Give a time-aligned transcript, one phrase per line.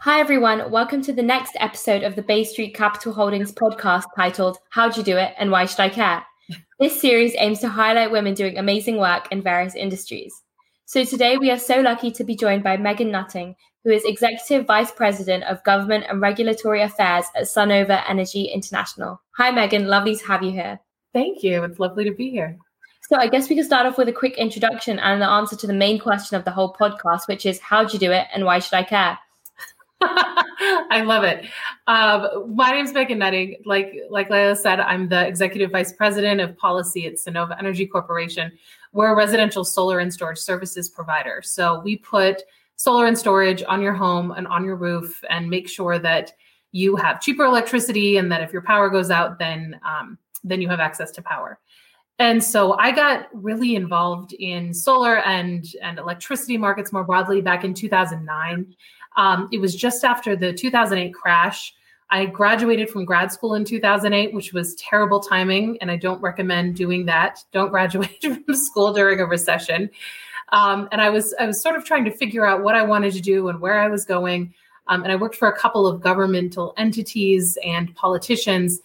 [0.00, 0.70] Hi, everyone.
[0.70, 5.02] Welcome to the next episode of the Bay Street Capital Holdings podcast titled How'd You
[5.02, 6.24] Do It and Why Should I Care?
[6.78, 10.34] This series aims to highlight women doing amazing work in various industries.
[10.84, 14.66] So today we are so lucky to be joined by Megan Nutting, who is Executive
[14.66, 19.20] Vice President of Government and Regulatory Affairs at Sunnova Energy International.
[19.38, 19.86] Hi, Megan.
[19.86, 20.80] Lovely to have you here.
[21.12, 21.64] Thank you.
[21.64, 22.58] It's lovely to be here.
[23.08, 25.66] So I guess we can start off with a quick introduction and the answer to
[25.66, 28.58] the main question of the whole podcast, which is how'd you do it and why
[28.58, 29.18] should I care?
[30.90, 31.46] I love it.
[31.86, 33.56] Um, my name is Megan Nutting.
[33.64, 38.52] Like like Leila said, I'm the executive vice president of policy at Sunnova Energy Corporation.
[38.92, 41.40] We're a residential solar and storage services provider.
[41.42, 42.42] So we put
[42.76, 46.32] solar and storage on your home and on your roof, and make sure that
[46.72, 50.68] you have cheaper electricity, and that if your power goes out, then um, then you
[50.68, 51.58] have access to power.
[52.18, 57.64] And so I got really involved in solar and and electricity markets more broadly back
[57.64, 58.74] in 2009.
[59.16, 61.74] Um, it was just after the 2008 crash.
[62.10, 66.76] I graduated from grad school in 2008, which was terrible timing, and I don't recommend
[66.76, 67.42] doing that.
[67.52, 69.90] Don't graduate from school during a recession.
[70.52, 73.14] Um, and I was I was sort of trying to figure out what I wanted
[73.14, 74.54] to do and where I was going.
[74.86, 78.80] Um, and I worked for a couple of governmental entities and politicians,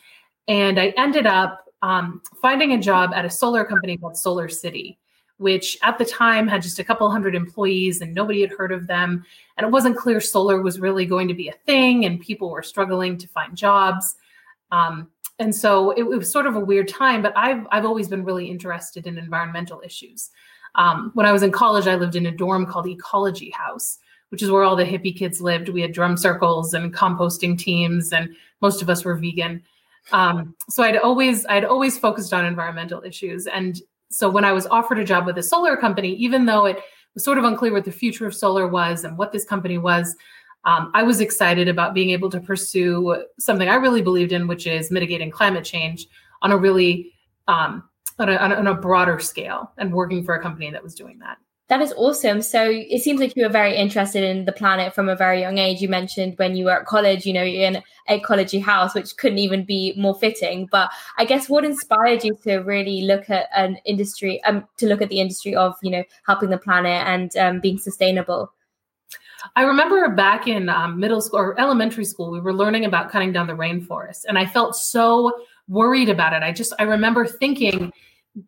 [0.47, 4.98] and I ended up um, finding a job at a solar company called Solar City
[5.39, 8.87] which at the time had just a couple hundred employees and nobody had heard of
[8.87, 9.25] them.
[9.57, 12.61] And it wasn't clear solar was really going to be a thing, and people were
[12.61, 14.15] struggling to find jobs.
[14.71, 15.07] Um,
[15.39, 18.25] and so it, it, was sort of a weird time, but I've, I've always been
[18.25, 20.29] really interested in environmental issues.
[20.75, 23.97] Um, when I was in college, I lived in a dorm called Ecology House,
[24.29, 25.69] which is where all the hippie kids lived.
[25.69, 29.63] We had drum circles and composting teams, and most of us were vegan.
[30.11, 34.65] Um, so I'd always I'd always focused on environmental issues, and so when I was
[34.67, 36.79] offered a job with a solar company, even though it
[37.13, 40.15] was sort of unclear what the future of solar was and what this company was,
[40.65, 44.67] um, I was excited about being able to pursue something I really believed in, which
[44.67, 46.07] is mitigating climate change
[46.41, 47.13] on a really
[47.47, 47.83] um,
[48.19, 51.37] on, a, on a broader scale and working for a company that was doing that.
[51.69, 52.41] That is awesome.
[52.41, 55.59] So it seems like you were very interested in the planet from a very young
[55.59, 55.81] age.
[55.81, 59.37] You mentioned when you were at college, you know, in a ecology house, which couldn't
[59.37, 60.67] even be more fitting.
[60.71, 64.99] But I guess what inspired you to really look at an industry, um, to look
[65.03, 68.51] at the industry of, you know, helping the planet and um, being sustainable?
[69.55, 73.31] I remember back in um, middle school or elementary school, we were learning about cutting
[73.31, 75.31] down the rainforest, and I felt so
[75.67, 76.41] worried about it.
[76.41, 77.93] I just I remember thinking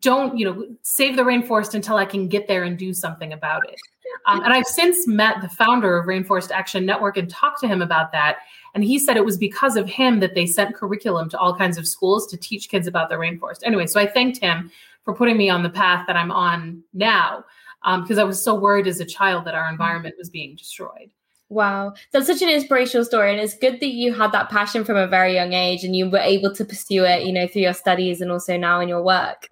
[0.00, 3.66] don't you know save the rainforest until i can get there and do something about
[3.68, 3.80] it.
[4.26, 7.82] Um, and i've since met the founder of rainforest action network and talked to him
[7.82, 8.38] about that.
[8.74, 11.76] And he said it was because of him that they sent curriculum to all kinds
[11.76, 13.60] of schools to teach kids about the rainforest.
[13.64, 14.70] Anyway so i thanked him
[15.04, 17.44] for putting me on the path that i'm on now
[17.82, 21.10] because um, i was so worried as a child that our environment was being destroyed.
[21.48, 24.96] Wow, that's such an inspirational story, and it's good that you had that passion from
[24.96, 27.74] a very young age, and you were able to pursue it, you know, through your
[27.74, 29.50] studies and also now in your work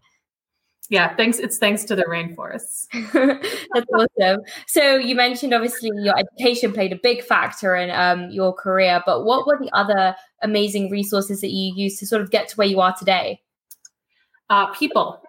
[0.91, 2.87] yeah thanks it's thanks to the rainforests.
[3.73, 4.43] That's awesome.
[4.67, 9.25] So you mentioned obviously your education played a big factor in um, your career but
[9.25, 12.69] what were the other amazing resources that you used to sort of get to where
[12.69, 13.41] you are today?
[14.51, 15.23] Uh, people.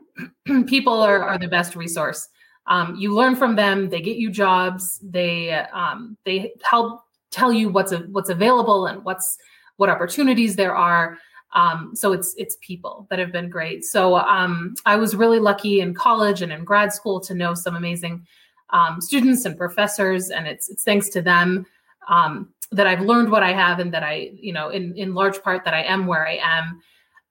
[0.67, 2.27] People are, are the best resource.
[2.67, 7.01] Um, you learn from them they get you jobs they um, they help
[7.31, 9.37] tell you what's a, what's available and what's
[9.77, 11.17] what opportunities there are
[11.53, 13.83] um, so it's it's people that have been great.
[13.83, 17.75] So um, I was really lucky in college and in grad school to know some
[17.75, 18.25] amazing
[18.69, 21.65] um, students and professors, and it's it's thanks to them
[22.07, 25.41] um, that I've learned what I have, and that I you know in in large
[25.41, 26.81] part that I am where I am.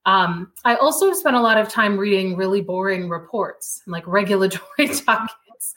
[0.06, 4.62] Um, I also spent a lot of time reading really boring reports, like regulatory
[5.06, 5.74] documents,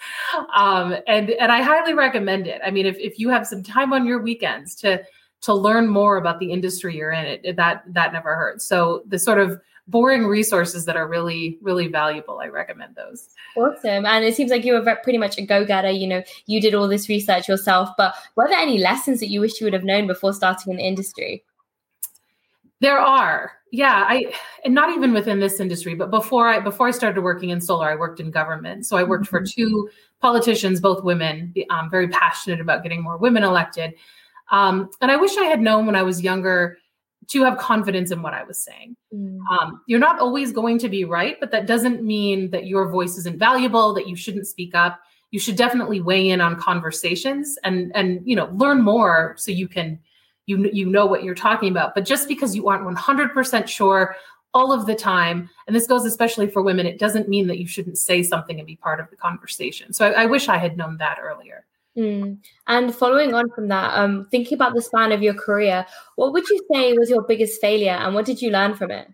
[0.54, 2.60] um, and and I highly recommend it.
[2.66, 5.02] I mean, if if you have some time on your weekends to
[5.44, 8.66] to learn more about the industry you're in, it, that that never hurts.
[8.66, 13.30] So the sort of boring resources that are really really valuable, I recommend those.
[13.56, 15.92] Awesome, and it seems like you were pretty much a go getter.
[15.92, 19.42] You know, you did all this research yourself, but were there any lessons that you
[19.42, 21.44] wish you would have known before starting in the industry?
[22.80, 24.06] There are, yeah.
[24.08, 24.34] I
[24.66, 27.90] and not even within this industry, but before I before I started working in solar,
[27.90, 28.86] I worked in government.
[28.86, 29.38] So I worked mm-hmm.
[29.38, 29.90] for two
[30.22, 33.94] politicians, both women, um, very passionate about getting more women elected.
[34.52, 36.78] Um, and I wish I had known when I was younger
[37.30, 38.96] to have confidence in what I was saying.
[39.14, 39.40] Mm.
[39.50, 43.18] Um, you're not always going to be right, but that doesn't mean that your voice
[43.18, 45.00] isn't valuable, that you shouldn't speak up.
[45.32, 49.68] You should definitely weigh in on conversations and and you know learn more so you
[49.68, 50.00] can
[50.46, 51.96] you you know what you're talking about.
[51.96, 54.16] But just because you aren't 100% sure
[54.54, 57.66] all of the time, and this goes especially for women, it doesn't mean that you
[57.66, 59.92] shouldn't say something and be part of the conversation.
[59.94, 61.66] So I, I wish I had known that earlier.
[61.98, 62.40] Mm.
[62.68, 65.86] And following on from that, um, thinking about the span of your career,
[66.16, 69.08] what would you say was your biggest failure and what did you learn from it?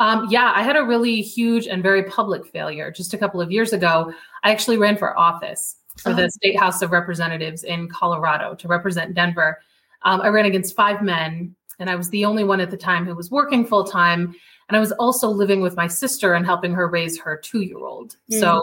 [0.00, 3.50] Um, yeah, I had a really huge and very public failure just a couple of
[3.50, 4.12] years ago.
[4.44, 6.14] I actually ran for office for oh.
[6.14, 9.58] the State House of Representatives in Colorado to represent Denver.
[10.02, 13.06] Um, I ran against five men, and I was the only one at the time
[13.06, 14.34] who was working full time.
[14.68, 17.78] And I was also living with my sister and helping her raise her two year
[17.78, 18.16] old.
[18.30, 18.40] Mm.
[18.40, 18.62] So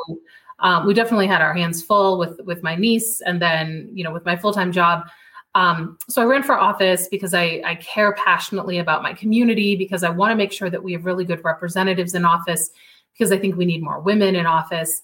[0.60, 4.12] um, we definitely had our hands full with with my niece, and then you know
[4.12, 5.08] with my full time job.
[5.56, 10.04] Um, so I ran for office because I, I care passionately about my community because
[10.04, 12.70] I want to make sure that we have really good representatives in office
[13.14, 15.02] because I think we need more women in office.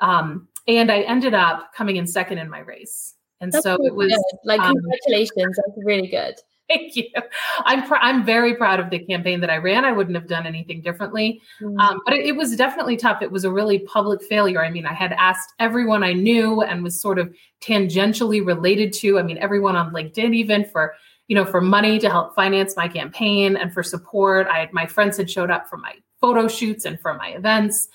[0.00, 3.14] Um, and I ended up coming in second in my race.
[3.40, 4.38] And That's so really it was good.
[4.44, 5.56] like um, congratulations.
[5.56, 6.34] That's really good.
[6.72, 7.10] Thank you.
[7.64, 9.84] I'm pr- I'm very proud of the campaign that I ran.
[9.84, 11.78] I wouldn't have done anything differently, mm.
[11.78, 13.20] um, but it, it, was definitely tough.
[13.20, 14.64] It was a really public failure.
[14.64, 19.18] I mean, I had asked everyone I knew and was sort of tangentially related to.
[19.18, 20.94] I mean, everyone on LinkedIn, even for
[21.28, 24.46] you know, for money to help finance my campaign and for support.
[24.50, 27.88] I my friends had showed up for my photo shoots and for my events.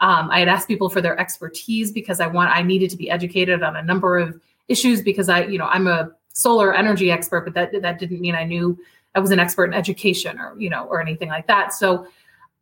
[0.00, 3.10] Um, I had asked people for their expertise because I want I needed to be
[3.10, 7.42] educated on a number of issues because I, you know, I'm a solar energy expert,
[7.42, 8.78] but that that didn't mean I knew
[9.14, 11.72] I was an expert in education or you know or anything like that.
[11.72, 12.06] So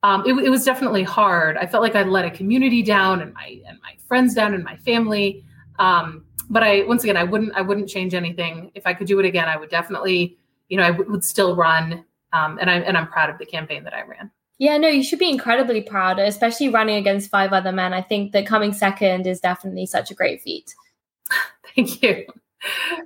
[0.03, 1.57] um, it, it was definitely hard.
[1.57, 4.65] I felt like I let a community down and my and my friends down and
[4.65, 5.45] my family.
[5.79, 8.71] Um, but I once again I wouldn't I wouldn't change anything.
[8.75, 10.39] If I could do it again, I would definitely
[10.69, 12.05] you know I w- would still run.
[12.33, 14.31] Um, and I and I'm proud of the campaign that I ran.
[14.59, 17.93] Yeah, no, you should be incredibly proud, especially running against five other men.
[17.93, 20.75] I think that coming second is definitely such a great feat.
[21.77, 22.27] Thank you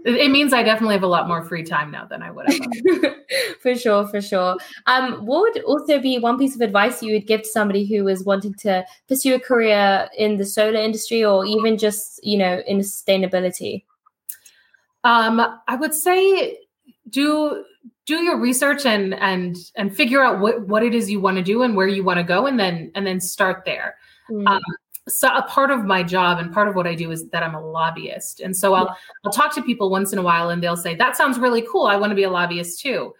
[0.04, 3.14] it means I definitely have a lot more free time now than I would have.
[3.60, 4.56] for sure, for sure.
[4.86, 8.08] Um, what would also be one piece of advice you would give to somebody who
[8.08, 12.62] is wanting to pursue a career in the solar industry or even just, you know,
[12.66, 13.84] in sustainability?
[15.04, 16.58] Um, I would say
[17.08, 17.64] do
[18.06, 21.42] do your research and and and figure out what what it is you want to
[21.42, 23.96] do and where you want to go and then and then start there.
[24.30, 24.46] Mm.
[24.46, 24.62] Um,
[25.08, 27.54] so a part of my job and part of what I do is that I'm
[27.54, 28.40] a lobbyist.
[28.40, 28.96] And so I'll.
[29.24, 31.86] I'll talk to people once in a while and they'll say, that sounds really cool.
[31.86, 33.14] I want to be a lobbyist too.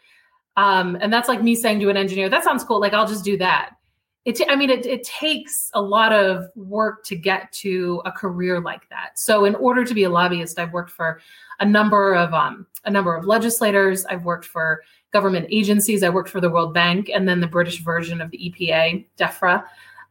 [0.56, 2.80] Um, and that's like me saying to an engineer, that sounds cool.
[2.80, 3.76] Like I'll just do that.
[4.24, 8.60] It, I mean, it, it takes a lot of work to get to a career
[8.60, 9.18] like that.
[9.18, 11.20] So in order to be a lobbyist, I've worked for
[11.58, 14.04] a number of um, a number of legislators.
[14.06, 14.82] I've worked for
[15.12, 16.02] government agencies.
[16.02, 19.64] I worked for the World Bank and then the British version of the EPA, DEFRA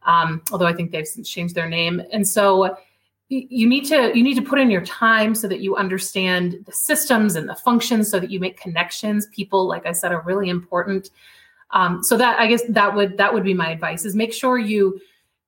[0.04, 2.02] um, although I think they've since changed their name.
[2.12, 2.76] And so
[3.28, 6.72] you need to you need to put in your time so that you understand the
[6.72, 9.26] systems and the functions so that you make connections.
[9.32, 11.10] People like i said are really important.
[11.70, 14.58] Um, so that i guess that would that would be my advice is make sure
[14.58, 15.00] you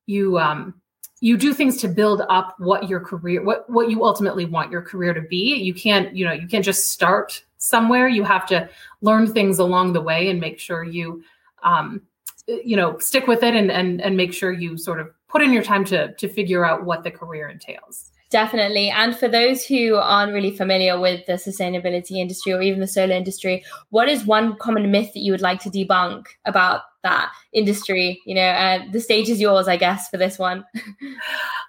[0.06, 0.74] you um,
[1.20, 4.82] you do things to build up what your career what what you ultimately want your
[4.82, 5.54] career to be.
[5.56, 8.08] You can't you know you can't just start somewhere.
[8.08, 8.68] You have to
[9.00, 11.22] learn things along the way and make sure you
[11.62, 12.02] um,
[12.46, 15.52] you know stick with it and and and make sure you sort of put in
[15.52, 18.10] your time to to figure out what the career entails.
[18.30, 18.88] Definitely.
[18.88, 23.14] And for those who aren't really familiar with the sustainability industry or even the solar
[23.14, 28.20] industry what is one common myth that you would like to debunk about that industry?
[28.26, 30.64] You know uh, the stage is yours i guess for this one.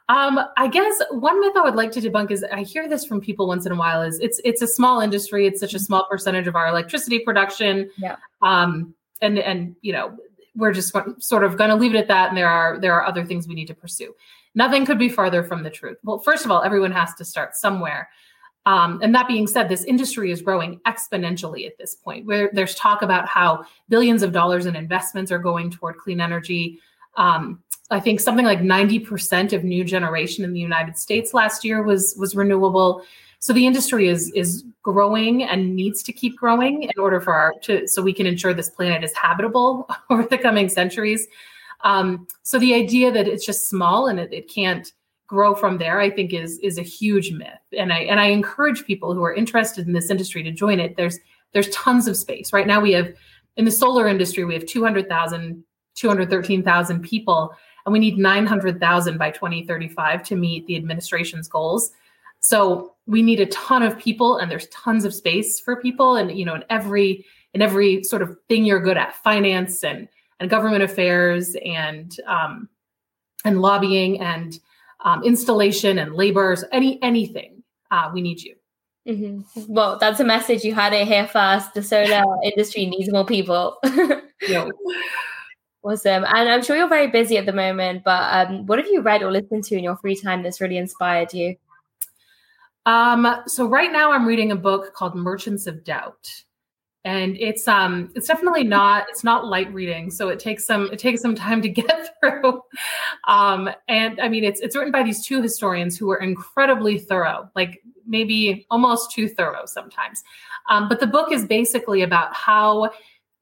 [0.08, 3.20] Um, i guess one myth i would like to debunk is i hear this from
[3.20, 5.48] people once in a while is it's it's a small industry.
[5.48, 7.90] It's such a small percentage of our electricity production.
[7.98, 8.18] Yeah.
[8.44, 10.16] Um and and you know
[10.56, 13.06] we're just sort of going to leave it at that and there are there are
[13.06, 14.16] other things we need to pursue.
[14.54, 15.98] Nothing could be farther from the truth.
[16.04, 18.10] Well first of all everyone has to start somewhere.
[18.68, 22.74] Um, and that being said this industry is growing exponentially at this point where there's
[22.76, 26.80] talk about how billions of dollars in investments are going toward clean energy.
[27.16, 31.84] Um, i think something like 90% of new generation in the united states last year
[31.84, 33.04] was was renewable
[33.46, 37.54] so the industry is is growing and needs to keep growing in order for our
[37.62, 41.28] to so we can ensure this planet is habitable over the coming centuries.
[41.82, 44.92] Um, so the idea that it's just small and it, it can't
[45.28, 47.62] grow from there, I think is is a huge myth.
[47.78, 50.98] And I and I encourage people who are interested in this industry to join it.
[50.98, 51.20] There's
[51.54, 52.52] there's tons of space.
[52.52, 53.14] Right now we have
[53.58, 60.24] in the solar industry, we have 200,000, 213,000 people, and we need 900,000 by 2035
[60.24, 61.92] to meet the administration's goals.
[62.40, 66.16] So we need a ton of people and there's tons of space for people.
[66.16, 70.08] And you know in every in every sort of thing you're good at finance and
[70.40, 72.70] and government affairs and um,
[73.46, 74.60] and lobbying and
[75.04, 78.56] um, installation and labor any anything uh, we need you.
[79.08, 79.72] Mm-hmm.
[79.72, 81.74] well that's a message you had it here first.
[81.76, 83.78] The solar industry needs more people.
[84.50, 84.68] Yeah.
[85.84, 86.26] awesome.
[86.26, 89.24] And i'm sure you're very busy at the moment but um, what have you read
[89.24, 91.56] or listened to in your free time that's really inspired you
[92.86, 96.30] Um, so right now I'm reading a book called Merchants of Doubt.
[97.04, 100.98] And it's um it's definitely not it's not light reading, so it takes some it
[100.98, 102.62] takes some time to get through.
[103.28, 107.50] Um, and I mean it's it's written by these two historians who are incredibly thorough,
[107.56, 110.24] like maybe almost too thorough sometimes.
[110.68, 112.90] Um, but the book is basically about how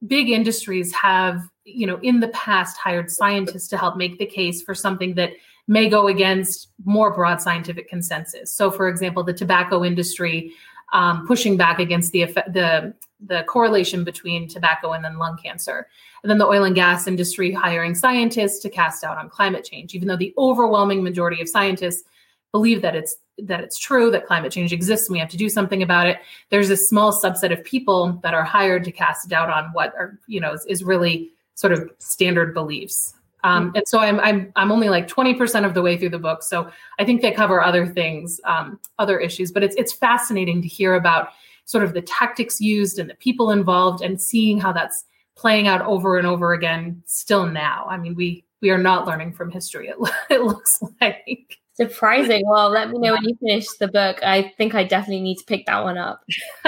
[0.08, 4.62] big industries have you know in the past hired scientists to help make the case
[4.62, 5.32] for something that
[5.68, 8.52] may go against more broad scientific consensus.
[8.54, 10.52] So, for example, the tobacco industry
[10.92, 12.94] um, pushing back against the the
[13.26, 15.88] the correlation between tobacco and then lung cancer,
[16.22, 19.96] and then the oil and gas industry hiring scientists to cast doubt on climate change,
[19.96, 22.04] even though the overwhelming majority of scientists
[22.52, 25.50] believe that it's that it's true that climate change exists and we have to do
[25.50, 26.18] something about it.
[26.50, 30.20] There's a small subset of people that are hired to cast doubt on what are
[30.28, 33.14] you know is, is really sort of standard beliefs.
[33.44, 36.44] Um, and so I'm I'm I'm only like 20% of the way through the book.
[36.44, 39.52] So I think they cover other things, um, other issues.
[39.52, 41.30] But it's it's fascinating to hear about
[41.66, 45.04] sort of the tactics used and the people involved and seeing how that's
[45.36, 47.86] playing out over and over again still now.
[47.90, 49.90] I mean, we we are not learning from history.
[49.90, 49.98] It,
[50.30, 52.44] it looks like surprising.
[52.48, 54.20] Well, let me know when you finish the book.
[54.24, 56.24] I think I definitely need to pick that one up.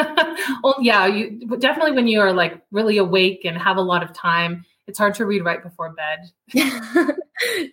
[0.64, 4.14] well, yeah, you definitely when you are like really awake and have a lot of
[4.14, 6.32] time it's hard to read right before bed.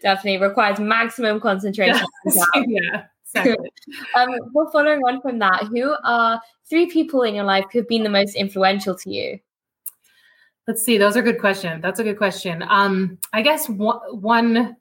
[0.02, 2.06] Definitely requires maximum concentration.
[2.66, 3.70] yeah, exactly.
[4.16, 7.88] um, well, following on from that, who are three people in your life who have
[7.88, 9.38] been the most influential to you?
[10.66, 10.96] Let's see.
[10.96, 11.82] Those are good questions.
[11.82, 12.64] That's a good question.
[12.66, 14.76] Um, I guess one one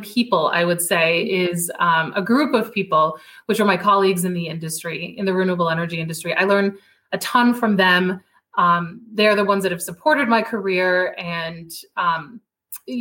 [0.00, 4.34] people I would say is um, a group of people, which are my colleagues in
[4.34, 6.34] the industry, in the renewable energy industry.
[6.34, 6.76] I learn
[7.12, 8.20] a ton from them
[8.58, 12.40] um, they're the ones that have supported my career and um,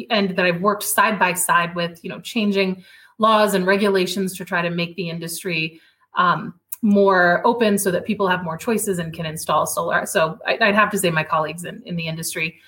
[0.09, 2.83] and that I've worked side by side with, you know, changing
[3.17, 5.81] laws and regulations to try to make the industry
[6.15, 10.05] um, more open so that people have more choices and can install solar.
[10.05, 12.59] So I, would have to say my colleagues in, in the industry.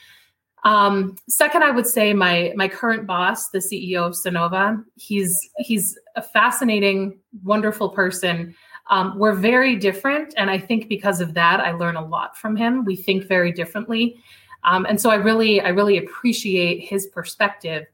[0.64, 4.84] Um, second, I would say my my current boss, the CEO of Sunnova.
[4.96, 8.56] He's he's a fascinating, wonderful person
[8.88, 10.34] um, we're very different.
[10.38, 12.84] And I think because of that, I learn a lot from him.
[12.84, 14.18] We think very differently.
[14.64, 17.86] Um, and so I really, I really appreciate his perspective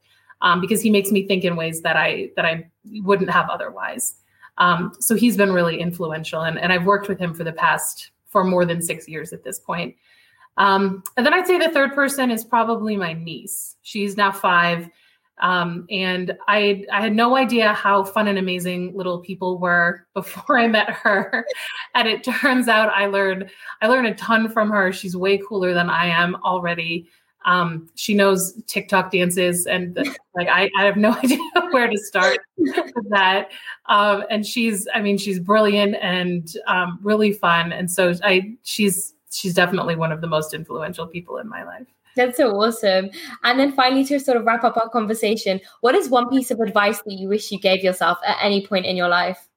[0.41, 2.69] um, because he makes me think in ways that I that I
[3.01, 4.15] wouldn't have otherwise.
[4.57, 8.11] Um, so he's been really influential, and, and I've worked with him for the past
[8.27, 9.95] for more than six years at this point.
[10.59, 13.77] Um, and then I'd say the third person is probably my niece.
[13.81, 14.89] She's now five.
[15.41, 20.59] Um, and I I had no idea how fun and amazing little people were before
[20.59, 21.45] I met her.
[21.95, 23.49] and it turns out I learned
[23.81, 24.91] I learned a ton from her.
[24.91, 27.07] She's way cooler than I am already.
[27.45, 30.03] Um, she knows TikTok dances and the,
[30.35, 31.39] like I, I have no idea
[31.71, 33.49] where to start with that.
[33.85, 37.71] Um, and she's I mean she's brilliant and um, really fun.
[37.71, 41.87] And so I she's she's definitely one of the most influential people in my life.
[42.15, 43.11] That's so awesome.
[43.43, 46.59] And then finally, to sort of wrap up our conversation, what is one piece of
[46.59, 49.47] advice that you wish you gave yourself at any point in your life?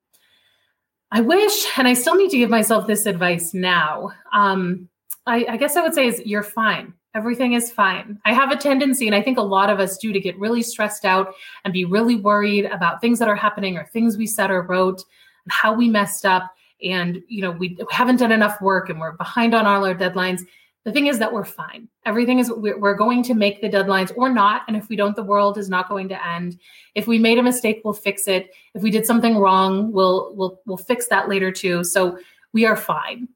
[1.10, 4.12] I wish, and I still need to give myself this advice now.
[4.32, 4.88] Um,
[5.26, 6.94] I, I guess I would say is you're fine.
[7.14, 8.18] Everything is fine.
[8.24, 10.62] I have a tendency, and I think a lot of us do, to get really
[10.62, 14.50] stressed out and be really worried about things that are happening or things we said
[14.50, 15.04] or wrote,
[15.44, 19.12] and how we messed up, and you know we haven't done enough work and we're
[19.12, 20.42] behind on all our deadlines
[20.84, 21.88] the thing is that we're fine.
[22.06, 24.62] Everything is, we're going to make the deadlines or not.
[24.66, 26.58] And if we don't, the world is not going to end.
[26.96, 28.50] If we made a mistake, we'll fix it.
[28.74, 31.84] If we did something wrong, we'll, we'll, we'll fix that later too.
[31.84, 32.18] So
[32.52, 33.28] we are fine.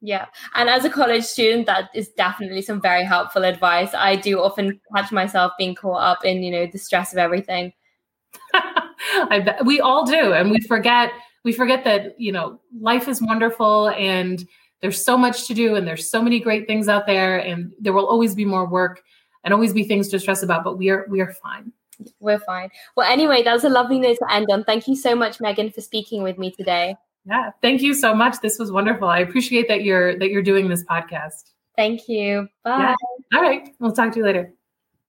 [0.00, 0.26] Yeah.
[0.54, 3.90] And as a college student, that is definitely some very helpful advice.
[3.94, 7.72] I do often catch myself being caught up in, you know, the stress of everything.
[8.54, 10.32] I bet we all do.
[10.32, 11.12] And we forget,
[11.44, 14.46] we forget that, you know, life is wonderful and
[14.80, 17.92] there's so much to do and there's so many great things out there and there
[17.92, 19.02] will always be more work
[19.44, 21.72] and always be things to stress about but we are we are fine.
[22.18, 22.70] We're fine.
[22.96, 24.64] Well anyway that was a lovely note to end on.
[24.64, 26.96] Thank you so much megan for speaking with me today.
[27.26, 28.40] Yeah thank you so much.
[28.40, 29.08] This was wonderful.
[29.08, 31.52] I appreciate that you're that you're doing this podcast.
[31.76, 32.48] Thank you.
[32.64, 32.94] Bye.
[33.32, 33.38] Yeah.
[33.38, 33.68] all right.
[33.78, 34.52] We'll talk to you later